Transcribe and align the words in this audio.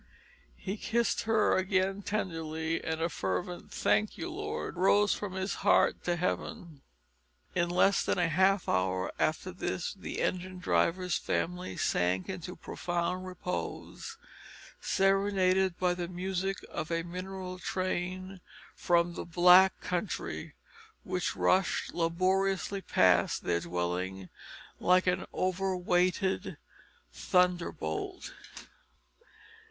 He 0.57 0.77
kissed 0.77 1.21
her 1.29 1.55
again 1.55 2.01
tenderly, 2.01 2.83
and 2.83 3.03
a 3.03 3.07
fervent 3.07 3.71
"thank 3.71 4.15
the 4.15 4.25
Lord!" 4.25 4.75
rose 4.75 5.13
from 5.13 5.33
his 5.33 5.53
heart 5.61 6.03
to 6.05 6.15
heaven. 6.15 6.81
In 7.53 7.69
less 7.69 8.03
than 8.03 8.17
half 8.17 8.67
an 8.67 8.73
hour 8.73 9.11
after 9.19 9.51
this 9.51 9.93
the 9.93 10.19
engine 10.19 10.57
driver's 10.57 11.19
family 11.19 11.77
sank 11.77 12.29
into 12.29 12.55
profound 12.55 13.27
repose, 13.27 14.17
serenaded 14.81 15.77
by 15.77 15.93
the 15.93 16.07
music 16.07 16.57
of 16.71 16.89
a 16.91 17.03
mineral 17.03 17.59
train 17.59 18.41
from 18.73 19.13
the 19.13 19.23
black 19.23 19.81
country, 19.81 20.55
which 21.03 21.35
rushed 21.35 21.93
laboriously 21.93 22.81
past 22.81 23.43
their 23.43 23.59
dwelling 23.59 24.29
like 24.79 25.05
an 25.05 25.27
over 25.31 25.77
weighted 25.77 26.57
thunderbolt. 27.13 28.33